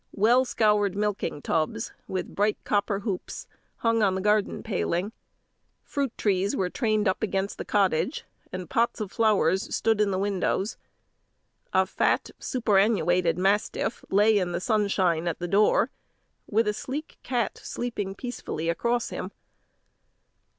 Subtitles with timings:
[0.15, 5.11] Well scoured milking tubs, with bright copper hoops, hung on the garden paling.
[5.83, 10.17] Fruit trees were trained up against the cottage, and pots of flowers stood in the
[10.17, 10.75] windows.
[11.71, 15.91] A fat superannuated mastiff lay in the sunshine at the door;
[16.47, 19.29] with a sleek cat sleeping peacefully across him.